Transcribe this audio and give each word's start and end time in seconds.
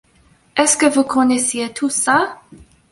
Est-ce 0.57 0.77
que 0.77 0.87
vous 0.87 1.03
connaissiez 1.03 1.71
tout 1.73 1.91
ça? 1.91 2.41